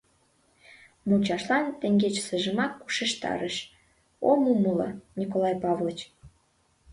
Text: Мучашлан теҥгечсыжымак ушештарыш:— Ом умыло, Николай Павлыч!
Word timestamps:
Мучашлан 1.07 1.65
теҥгечсыжымак 1.79 2.73
ушештарыш:— 2.85 3.57
Ом 4.29 4.41
умыло, 4.53 4.89
Николай 5.19 5.55
Павлыч! 5.63 5.99